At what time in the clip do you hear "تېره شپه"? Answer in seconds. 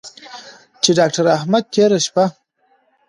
1.73-2.25